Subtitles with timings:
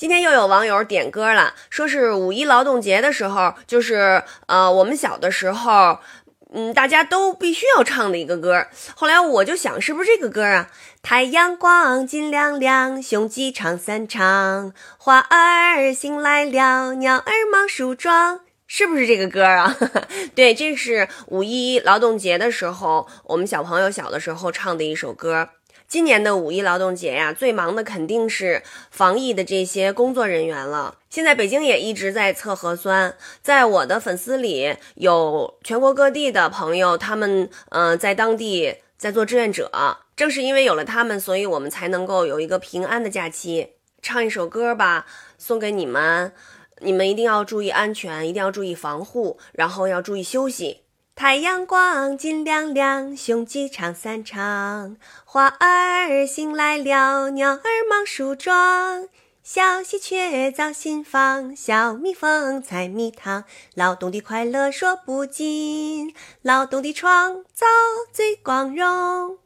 [0.00, 5.98] 今天又有网友点歌了，说是五一劳动节的时候，就是呃我们小的时候，
[6.54, 8.66] 嗯大家都必须要唱的一个歌。
[8.94, 10.70] 后来我就想，是不是这个歌啊？
[11.02, 19.76] 太阳光金亮亮，雄鸡唱三唱，花儿醒来了，鸟儿忙梳妆，是不是这个歌啊？
[20.34, 25.50] 对，这是五一劳动节的时候，我们小朋友小的时候唱的一首歌。
[25.90, 28.62] 今年的五一劳动节呀，最忙的肯定是
[28.92, 30.98] 防疫的这些工作人员了。
[31.10, 39.68] 现在北京也一直在测核酸，在我的粉丝里有全国各地的朋友，他们嗯在当地在做志愿者。
[40.14, 43.70] 正是因为有了他们，所以我们才能够有一个平安的假期。
[44.00, 45.06] 唱一首歌吧，
[45.38, 46.32] 送给你们，
[46.78, 50.82] 你们一定要注意安全，一定要注意防护，然后要注意休息。
[51.20, 59.06] 太阳光金亮亮，雄鸡唱三唱，花儿醒来了，鸟儿忙梳妆。
[59.42, 63.44] 小喜鹊造新房，小蜜蜂采蜜糖。
[63.74, 67.66] 劳动的快乐说不尽，劳动的创造
[68.10, 69.40] 最光荣。